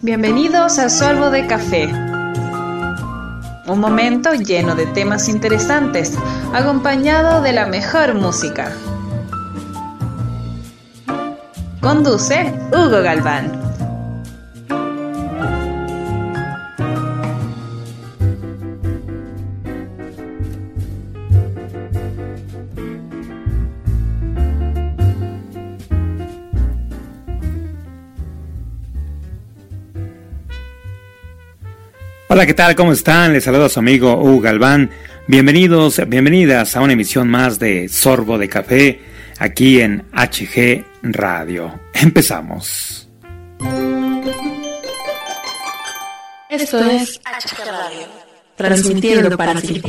[0.00, 1.86] Bienvenidos a Sorbo de Café.
[3.66, 6.16] Un momento lleno de temas interesantes,
[6.54, 8.72] acompañado de la mejor música.
[11.80, 13.67] Conduce Hugo Galván.
[32.38, 32.76] Hola, ¿qué tal?
[32.76, 33.32] ¿Cómo están?
[33.32, 34.90] Les saludo a su amigo Hugo Galván.
[35.26, 39.00] Bienvenidos, bienvenidas a una emisión más de Sorbo de Café
[39.40, 41.80] aquí en HG Radio.
[41.92, 43.08] Empezamos.
[46.48, 48.06] Esto es HG Radio,
[48.54, 49.82] transmitiendo para ti.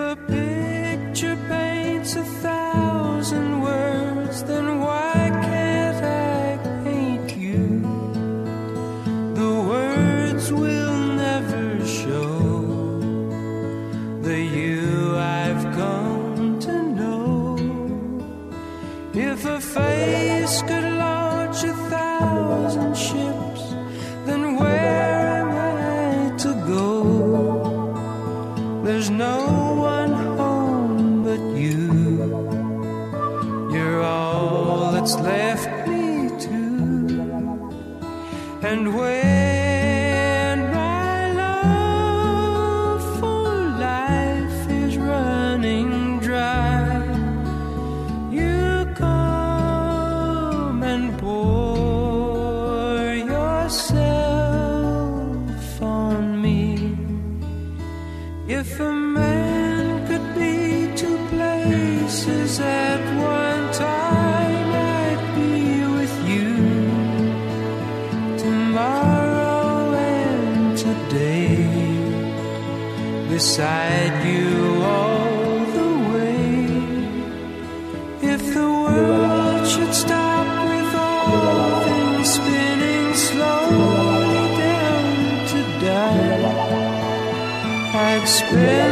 [0.00, 5.12] A picture paints a thousand words, then why
[5.44, 7.82] can't I paint you?
[9.34, 13.00] The words will never show
[14.22, 17.58] the you I've come to know.
[19.12, 23.29] If a face could launch a thousand ships,
[73.40, 76.44] beside you all the way.
[78.34, 85.06] If the world should stop with all things spinning slowly down
[85.52, 86.60] to die.
[88.08, 88.89] I'd spend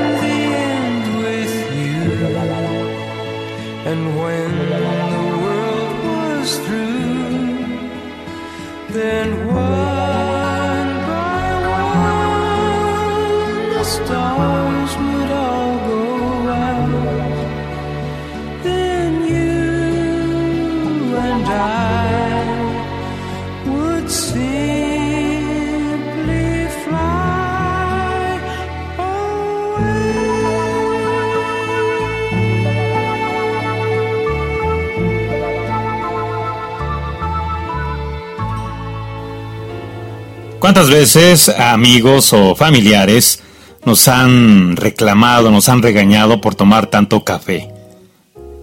[40.69, 43.41] ¿Cuántas veces amigos o familiares
[43.87, 47.71] nos han reclamado, nos han regañado por tomar tanto café?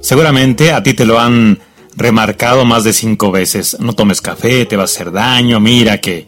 [0.02, 1.58] Seguramente a ti te lo han
[1.96, 3.78] remarcado más de cinco veces.
[3.80, 6.28] No tomes café, te va a hacer daño, mira que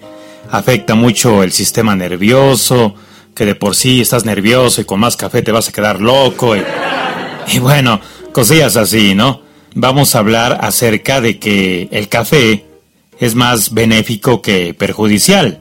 [0.49, 2.95] afecta mucho el sistema nervioso,
[3.35, 6.55] que de por sí estás nervioso y con más café te vas a quedar loco.
[6.55, 8.01] Y, bueno,
[8.31, 9.43] cosillas así, ¿no?
[9.75, 12.65] Vamos a hablar acerca de que el café
[13.19, 15.59] es más benéfico que perjudicial.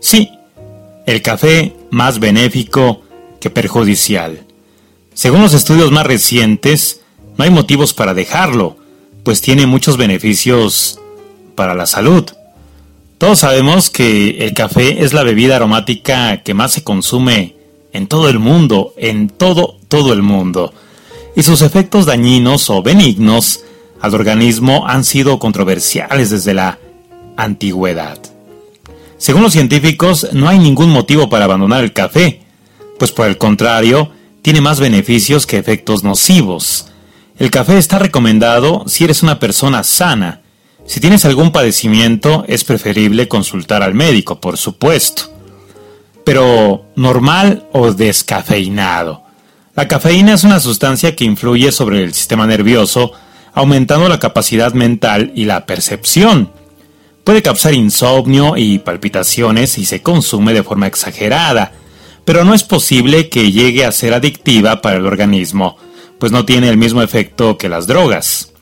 [0.00, 0.30] Sí,
[1.06, 3.02] el café más benéfico
[3.40, 4.46] que perjudicial.
[5.14, 7.02] Según los estudios más recientes,
[7.36, 8.76] no hay motivos para dejarlo,
[9.22, 10.98] pues tiene muchos beneficios
[11.54, 12.24] para la salud.
[13.18, 17.54] Todos sabemos que el café es la bebida aromática que más se consume
[17.92, 20.72] en todo el mundo, en todo, todo el mundo.
[21.36, 23.60] Y sus efectos dañinos o benignos
[24.00, 26.78] al organismo han sido controversiales desde la
[27.36, 28.18] antigüedad.
[29.20, 32.40] Según los científicos, no hay ningún motivo para abandonar el café,
[32.98, 36.86] pues por el contrario, tiene más beneficios que efectos nocivos.
[37.38, 40.40] El café está recomendado si eres una persona sana.
[40.86, 45.24] Si tienes algún padecimiento, es preferible consultar al médico, por supuesto.
[46.24, 49.22] Pero, ¿normal o descafeinado?
[49.76, 53.12] La cafeína es una sustancia que influye sobre el sistema nervioso,
[53.52, 56.58] aumentando la capacidad mental y la percepción.
[57.24, 61.72] Puede causar insomnio y palpitaciones si se consume de forma exagerada,
[62.24, 65.76] pero no es posible que llegue a ser adictiva para el organismo,
[66.18, 68.52] pues no tiene el mismo efecto que las drogas.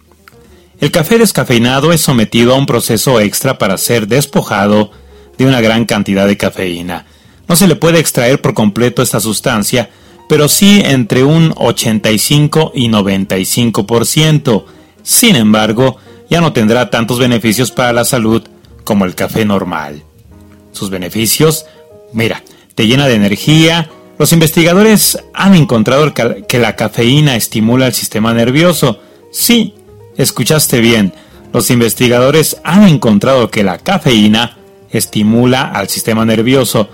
[0.81, 4.93] El café descafeinado es sometido a un proceso extra para ser despojado
[5.37, 7.07] de una gran cantidad de cafeína.
[7.49, 9.91] No se le puede extraer por completo esta sustancia,
[10.29, 14.65] pero sí entre un 85 y 95%.
[15.03, 15.97] Sin embargo,
[16.31, 18.43] ya no tendrá tantos beneficios para la salud
[18.85, 20.03] como el café normal.
[20.73, 21.67] Sus beneficios,
[22.13, 22.43] mira,
[22.75, 23.91] te llena de energía.
[24.19, 29.01] Los investigadores han encontrado que la cafeína estimula el sistema nervioso.
[29.33, 29.75] Sí,
[30.17, 31.13] escuchaste bien.
[31.53, 34.59] Los investigadores han encontrado que la cafeína
[34.91, 36.89] estimula al sistema nervioso,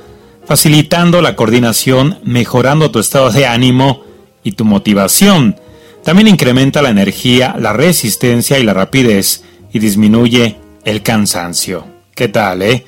[0.46, 4.04] facilitando la coordinación, mejorando tu estado de ánimo
[4.42, 5.56] y tu motivación.
[6.04, 9.42] También incrementa la energía, la resistencia y la rapidez
[9.72, 11.86] y disminuye el cansancio.
[12.14, 12.84] ¿Qué tal, eh?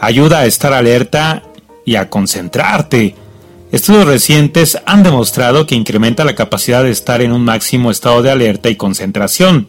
[0.00, 1.42] Ayuda a estar alerta
[1.86, 3.14] y a concentrarte.
[3.72, 8.30] Estudios recientes han demostrado que incrementa la capacidad de estar en un máximo estado de
[8.30, 9.68] alerta y concentración.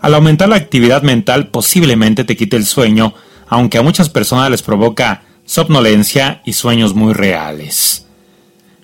[0.00, 3.14] Al aumentar la actividad mental posiblemente te quite el sueño,
[3.48, 8.06] aunque a muchas personas les provoca somnolencia y sueños muy reales.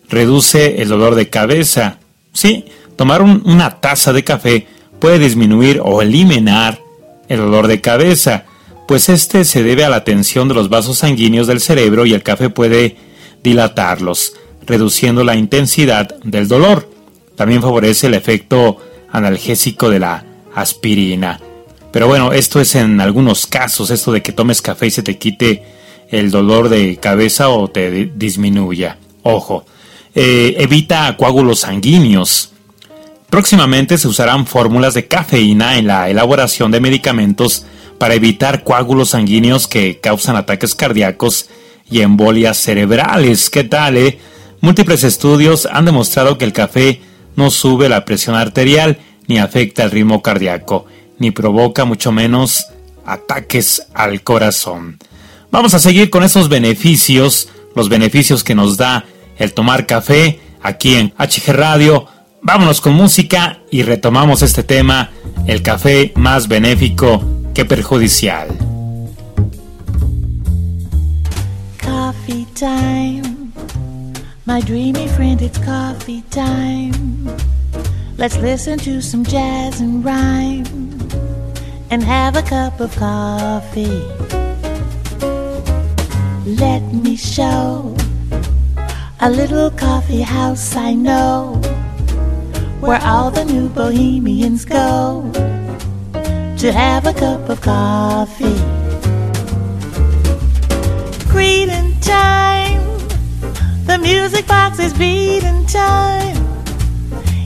[0.08, 1.98] Reduce el dolor de cabeza.
[2.32, 2.66] Sí,
[2.98, 4.66] tomar una taza de café
[4.98, 6.80] puede disminuir o eliminar
[7.28, 8.44] el dolor de cabeza,
[8.88, 12.24] pues este se debe a la tensión de los vasos sanguíneos del cerebro y el
[12.24, 12.96] café puede
[13.44, 14.34] dilatarlos,
[14.66, 16.90] reduciendo la intensidad del dolor.
[17.36, 18.78] También favorece el efecto
[19.12, 20.24] analgésico de la
[20.54, 21.40] aspirina.
[21.92, 25.18] Pero bueno, esto es en algunos casos, esto de que tomes café y se te
[25.18, 25.62] quite
[26.10, 28.98] el dolor de cabeza o te disminuya.
[29.22, 29.64] Ojo,
[30.16, 32.54] eh, evita coágulos sanguíneos.
[33.30, 37.66] Próximamente se usarán fórmulas de cafeína en la elaboración de medicamentos
[37.98, 41.48] para evitar coágulos sanguíneos que causan ataques cardíacos
[41.90, 43.50] y embolias cerebrales.
[43.50, 44.19] ¿Qué tal, eh?
[44.60, 47.02] Múltiples estudios han demostrado que el café
[47.36, 50.86] no sube la presión arterial ni afecta el ritmo cardíaco,
[51.19, 52.66] ni provoca mucho menos
[53.04, 54.98] ataques al corazón.
[55.50, 59.04] Vamos a seguir con esos beneficios, los beneficios que nos da
[59.36, 62.06] el tomar café aquí en HG Radio
[62.43, 65.11] Vámonos con música y retomamos este tema,
[65.46, 68.49] el café más benéfico que perjudicial.
[71.82, 73.52] Coffee time,
[74.46, 76.93] my dreamy friend, it's coffee time.
[78.17, 80.64] Let's listen to some jazz and rhyme
[81.90, 84.05] and have a cup of coffee.
[86.46, 87.94] Let me show
[89.20, 91.61] a little coffee house I know
[92.80, 95.30] where all the new bohemians go
[96.58, 98.58] to have a cup of coffee.
[101.28, 102.80] Greeting time,
[103.84, 106.36] the music box is beating time.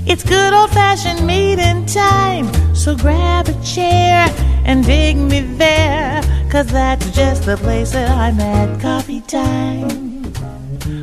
[0.06, 4.28] It's good old fashioned meeting time, so grab a chair
[4.64, 8.80] and dig me there, cause that's just the place that I'm at.
[8.80, 10.30] Coffee time,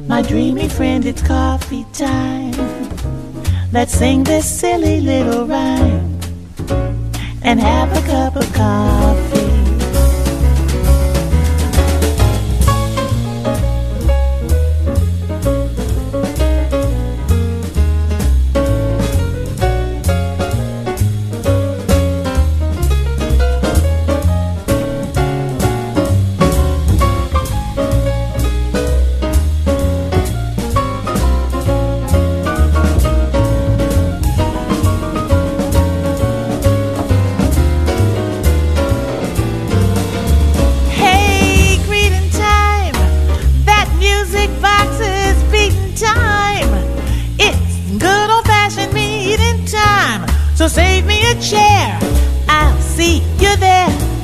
[0.08, 2.49] my dreamy friend, it's coffee time.
[3.72, 6.20] Let's sing this silly little rhyme
[7.44, 9.39] and have a cup of coffee.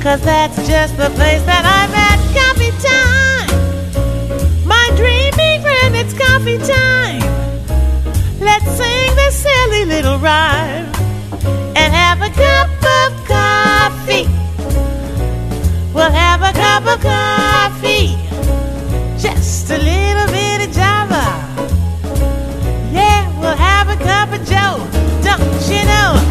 [0.05, 2.21] Cause that's just the place that I'm at.
[2.37, 3.49] Coffee time.
[4.63, 7.25] My dreamy friend, it's coffee time.
[8.39, 10.85] Let's sing this silly little rhyme
[11.75, 12.69] and have a cup
[13.01, 14.29] of coffee.
[15.91, 18.15] We'll have a cup of coffee.
[19.17, 21.33] Just a little bit of Java.
[22.93, 24.85] Yeah, we'll have a cup of Joe.
[25.23, 26.24] Don't you know?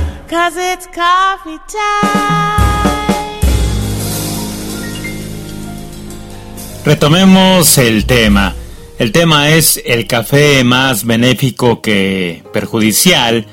[6.84, 8.52] Retomemos el tema.
[8.98, 13.46] El tema es el café más benéfico que perjudicial.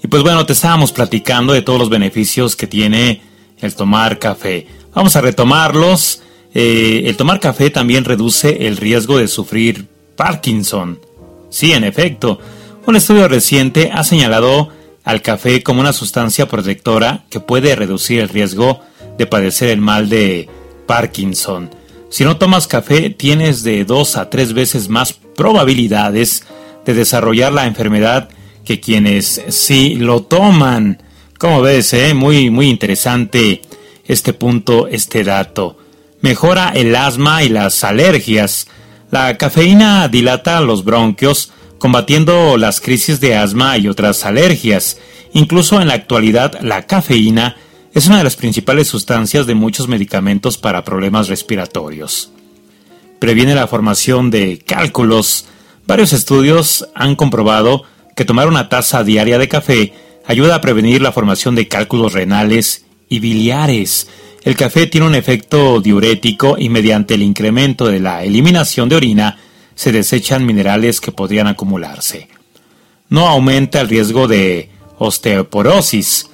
[0.00, 3.20] Y pues bueno, te estábamos platicando de todos los beneficios que tiene
[3.58, 4.68] el tomar café.
[4.94, 6.22] Vamos a retomarlos.
[6.54, 11.00] Eh, el tomar café también reduce el riesgo de sufrir Parkinson.
[11.50, 12.38] Sí, en efecto.
[12.86, 14.77] Un estudio reciente ha señalado
[15.08, 18.82] al café como una sustancia protectora que puede reducir el riesgo
[19.16, 20.50] de padecer el mal de
[20.86, 21.70] Parkinson.
[22.10, 26.44] Si no tomas café, tienes de dos a tres veces más probabilidades
[26.84, 28.28] de desarrollar la enfermedad
[28.66, 31.02] que quienes sí lo toman.
[31.38, 32.12] Como ves, eh?
[32.12, 33.62] muy, muy interesante
[34.04, 35.78] este punto, este dato.
[36.20, 38.66] Mejora el asma y las alergias.
[39.10, 44.98] La cafeína dilata los bronquios, combatiendo las crisis de asma y otras alergias.
[45.32, 47.56] Incluso en la actualidad, la cafeína
[47.94, 52.30] es una de las principales sustancias de muchos medicamentos para problemas respiratorios.
[53.18, 55.46] Previene la formación de cálculos.
[55.86, 59.92] Varios estudios han comprobado que tomar una taza diaria de café
[60.26, 64.08] ayuda a prevenir la formación de cálculos renales y biliares.
[64.44, 69.38] El café tiene un efecto diurético y mediante el incremento de la eliminación de orina
[69.78, 72.26] se desechan minerales que podrían acumularse.
[73.08, 76.28] No aumenta el riesgo de osteoporosis.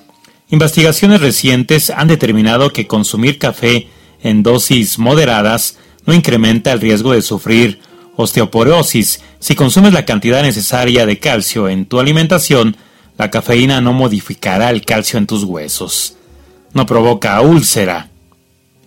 [0.48, 3.88] Investigaciones recientes han determinado que consumir café
[4.22, 7.80] en dosis moderadas no incrementa el riesgo de sufrir
[8.16, 9.20] osteoporosis.
[9.40, 12.78] Si consumes la cantidad necesaria de calcio en tu alimentación,
[13.18, 16.16] la cafeína no modificará el calcio en tus huesos
[16.74, 18.10] no provoca úlcera.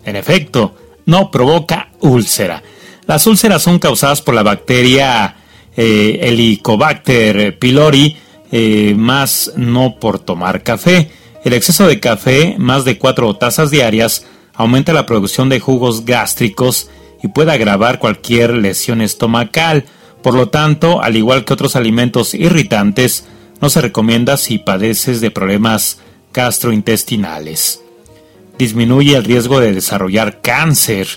[0.04, 2.62] En efecto, no provoca úlcera.
[3.08, 5.34] Las úlceras son causadas por la bacteria
[5.74, 8.18] eh, Helicobacter pylori,
[8.52, 11.10] eh, más no por tomar café.
[11.42, 16.90] El exceso de café, más de cuatro tazas diarias, aumenta la producción de jugos gástricos
[17.22, 19.86] y puede agravar cualquier lesión estomacal.
[20.22, 23.24] Por lo tanto, al igual que otros alimentos irritantes,
[23.62, 26.00] no se recomienda si padeces de problemas
[26.34, 27.80] gastrointestinales.
[28.58, 31.08] Disminuye el riesgo de desarrollar cáncer.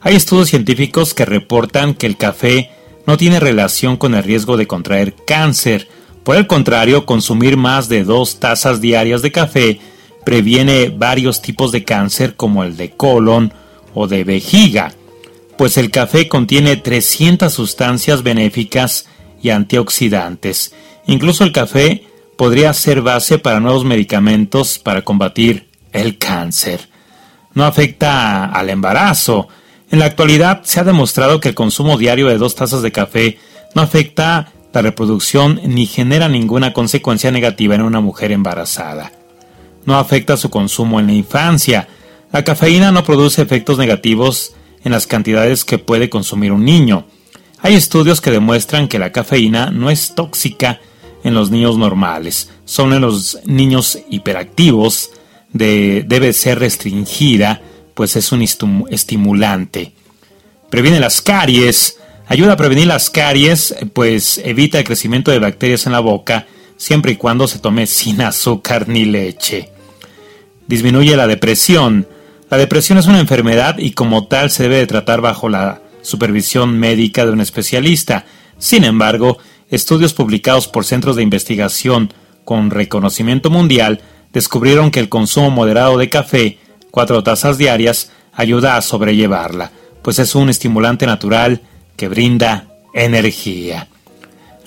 [0.00, 2.70] Hay estudios científicos que reportan que el café
[3.06, 5.88] no tiene relación con el riesgo de contraer cáncer.
[6.24, 9.80] Por el contrario, consumir más de dos tazas diarias de café
[10.24, 13.52] previene varios tipos de cáncer como el de colon
[13.94, 14.92] o de vejiga,
[15.56, 19.08] pues el café contiene 300 sustancias benéficas
[19.42, 20.74] y antioxidantes.
[21.06, 26.88] Incluso el café podría ser base para nuevos medicamentos para combatir el cáncer.
[27.54, 29.48] No afecta al embarazo.
[29.90, 33.38] En la actualidad se ha demostrado que el consumo diario de dos tazas de café
[33.74, 39.12] no afecta la reproducción ni genera ninguna consecuencia negativa en una mujer embarazada.
[39.86, 41.88] No afecta su consumo en la infancia.
[42.32, 44.52] La cafeína no produce efectos negativos
[44.84, 47.06] en las cantidades que puede consumir un niño.
[47.60, 50.80] Hay estudios que demuestran que la cafeína no es tóxica
[51.24, 55.10] en los niños normales, son en los niños hiperactivos,
[55.52, 57.60] debe ser restringida,
[57.98, 58.42] pues es un
[58.90, 59.90] estimulante.
[60.70, 65.90] Previene las caries, ayuda a prevenir las caries, pues evita el crecimiento de bacterias en
[65.90, 69.70] la boca, siempre y cuando se tome sin azúcar ni leche.
[70.68, 72.06] Disminuye la depresión.
[72.48, 76.78] La depresión es una enfermedad y como tal se debe de tratar bajo la supervisión
[76.78, 78.26] médica de un especialista.
[78.58, 79.38] Sin embargo,
[79.70, 82.12] estudios publicados por centros de investigación
[82.44, 84.02] con reconocimiento mundial
[84.32, 86.58] descubrieron que el consumo moderado de café,
[86.90, 89.70] cuatro tazas diarias, ayuda a sobrellevarla,
[90.02, 91.62] pues es un estimulante natural
[91.96, 93.88] que brinda energía.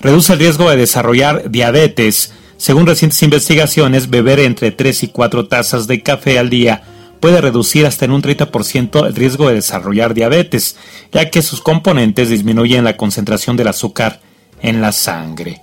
[0.00, 2.32] Reduce el riesgo de desarrollar diabetes.
[2.56, 6.82] Según recientes investigaciones, beber entre 3 y 4 tazas de café al día
[7.20, 10.76] puede reducir hasta en un 30% el riesgo de desarrollar diabetes,
[11.12, 14.20] ya que sus componentes disminuyen la concentración del azúcar
[14.60, 15.60] en la sangre.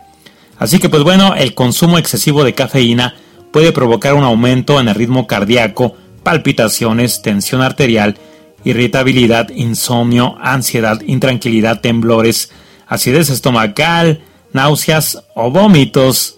[0.57, 3.15] Así que pues bueno, el consumo excesivo de cafeína
[3.51, 8.17] puede provocar un aumento en el ritmo cardíaco, palpitaciones, tensión arterial,
[8.63, 12.51] irritabilidad, insomnio, ansiedad, intranquilidad, temblores,
[12.87, 14.21] acidez estomacal,
[14.53, 16.37] náuseas o vómitos.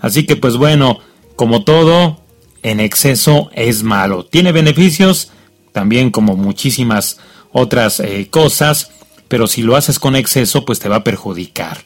[0.00, 1.00] Así que pues bueno,
[1.36, 2.22] como todo,
[2.62, 4.24] en exceso es malo.
[4.24, 5.30] Tiene beneficios,
[5.72, 7.18] también como muchísimas
[7.52, 8.90] otras eh, cosas,
[9.28, 11.78] pero si lo haces con exceso, pues te va a perjudicar.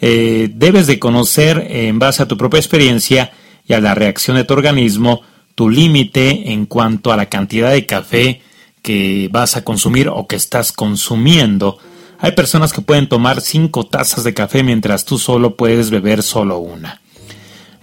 [0.00, 3.32] Eh, debes de conocer, en base a tu propia experiencia,
[3.66, 5.22] y a la reacción de tu organismo
[5.54, 8.42] tu límite en cuanto a la cantidad de café
[8.82, 11.78] que vas a consumir o que estás consumiendo.
[12.18, 16.58] Hay personas que pueden tomar cinco tazas de café mientras tú solo puedes beber solo
[16.58, 17.00] una.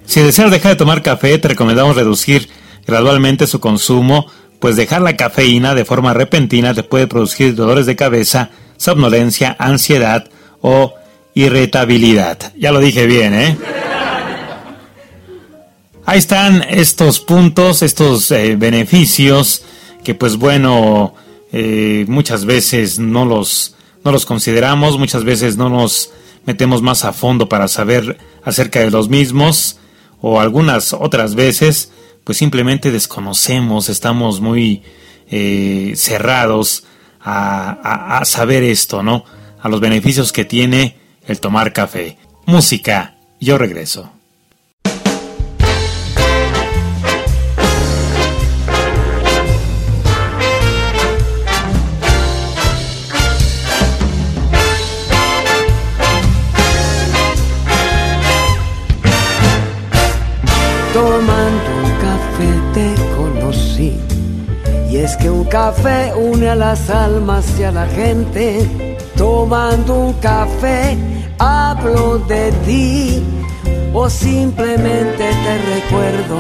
[0.08, 2.48] Si deseas dejar de tomar café, te recomendamos reducir
[2.86, 4.24] gradualmente su consumo,
[4.58, 8.48] pues dejar la cafeína de forma repentina te puede producir dolores de cabeza,
[8.78, 10.30] somnolencia, ansiedad
[10.62, 10.94] o
[11.34, 12.54] irritabilidad.
[12.58, 13.58] Ya lo dije bien, ¿eh?
[16.06, 19.62] Ahí están estos puntos, estos eh, beneficios
[20.02, 21.16] que pues bueno,
[21.52, 23.74] eh, muchas veces no los,
[24.06, 26.12] no los consideramos, muchas veces no nos
[26.46, 29.78] metemos más a fondo para saber acerca de los mismos
[30.20, 31.92] o algunas otras veces
[32.24, 34.82] pues simplemente desconocemos, estamos muy
[35.30, 36.84] eh, cerrados
[37.20, 39.24] a, a saber esto, ¿no?
[39.60, 40.96] A los beneficios que tiene
[41.26, 42.18] el tomar café.
[42.44, 44.12] Música, yo regreso.
[65.48, 68.96] Café une a las almas y a la gente.
[69.16, 70.96] Tomando un café
[71.38, 73.22] hablo de ti
[73.92, 76.38] o simplemente te recuerdo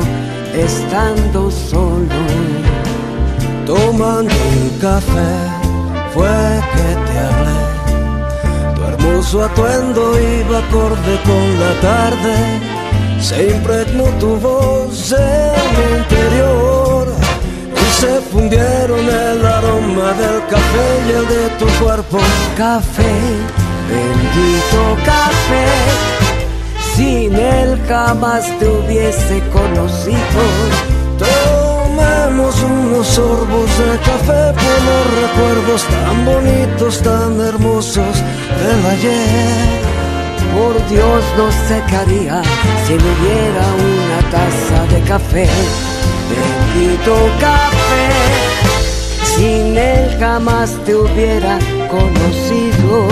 [0.54, 2.20] estando solo.
[3.66, 5.32] Tomando un café
[6.12, 6.38] fue
[6.74, 7.60] que te hablé.
[8.74, 12.34] Tu hermoso atuendo iba acorde con la tarde.
[13.20, 16.77] Se impregnó tu voz en mi interior
[18.00, 22.18] se fundieron el aroma del café y el de tu cuerpo.
[22.56, 23.14] Café,
[23.90, 25.66] bendito café,
[26.94, 30.40] sin él jamás te hubiese conocido.
[31.18, 38.14] Tomemos unos sorbos de café por los recuerdos tan bonitos, tan hermosos
[38.60, 39.98] del ayer.
[40.56, 42.42] Por Dios no secaría
[42.86, 45.48] si no hubiera una taza de café
[46.28, 47.77] bendito café,
[49.38, 53.08] sin él jamás te hubiera conocido.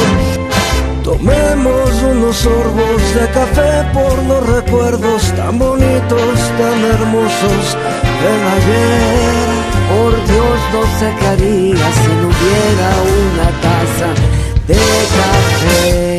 [1.04, 7.64] Tomemos unos sorbos de café por los recuerdos tan bonitos, tan hermosos
[8.22, 9.46] del ayer.
[9.92, 12.88] Por Dios no secaría si no hubiera
[13.22, 14.08] una taza
[14.66, 14.74] de
[15.18, 16.15] café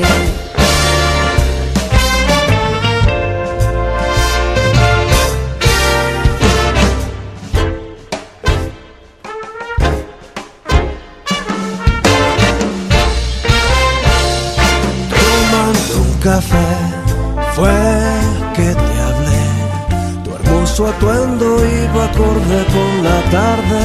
[23.04, 23.82] la tarde.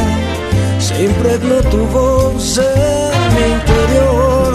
[0.79, 4.55] Se impregnó tu voz en mi interior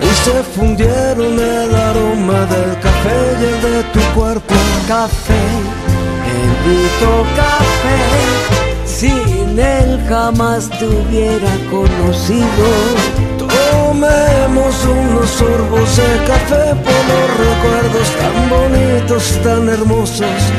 [0.00, 4.54] y se fundieron el aroma del café y el de tu cuerpo.
[4.88, 5.44] Café,
[6.26, 8.00] bendito café,
[8.86, 13.12] sin él jamás te hubiera conocido
[13.92, 20.52] Tomemos unos sorbos de café por los recuerdos tan bonitos, tan hermosos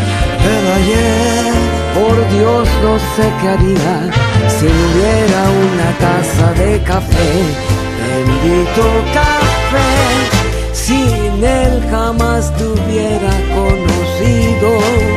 [0.46, 1.54] del ayer.
[1.96, 3.96] Por Dios no sé qué haría
[4.56, 7.32] si no hubiera una taza de café.
[8.04, 9.92] Bendito café,
[10.74, 15.14] sin él jamás te hubiera conocido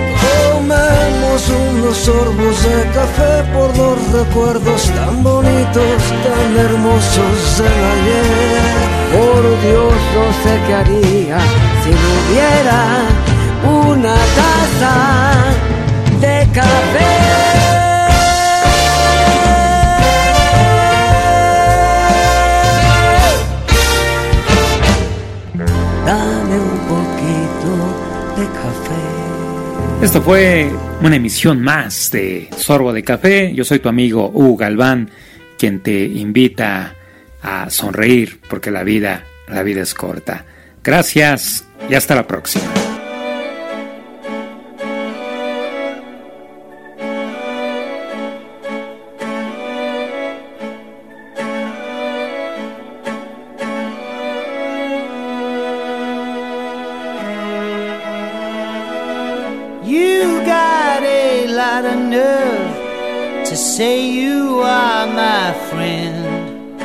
[1.79, 8.97] unos sorbos de café por los recuerdos tan bonitos, tan hermosos del ayer.
[9.13, 11.39] Por Dios no sé qué haría
[11.83, 15.33] si no hubiera una taza
[16.21, 17.37] de café.
[26.05, 27.71] Dame un poquito
[28.37, 30.05] de café.
[30.05, 30.71] Esto fue
[31.03, 33.53] una emisión más de Sorbo de Café.
[33.55, 35.11] Yo soy tu amigo Hugo Galván,
[35.59, 36.95] quien te invita
[37.43, 40.45] a sonreír porque la vida, la vida es corta.
[40.83, 42.86] Gracias y hasta la próxima.
[63.77, 66.81] say you are my friend.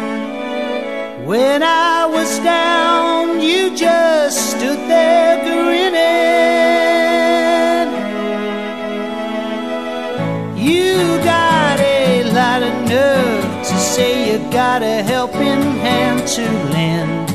[1.25, 6.01] When I was down, you just stood there grinning.
[10.67, 16.43] You got a lot of nerve to say you got a helping hand to
[16.75, 17.30] lend.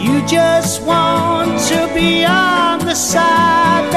[0.00, 3.95] You just want to be on the side.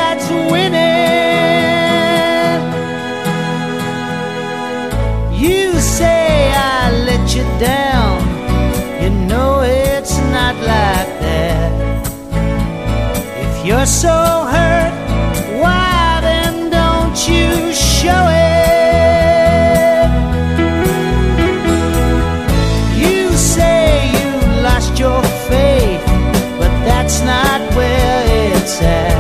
[13.80, 14.92] You're so hurt,
[15.62, 18.60] why then don't you show it?
[22.98, 26.06] You say you lost your faith,
[26.60, 29.19] but that's not where it's at.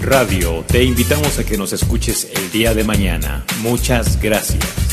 [0.00, 0.64] Radio.
[0.66, 3.44] Te invitamos a que nos escuches el día de mañana.
[3.62, 4.89] Muchas gracias.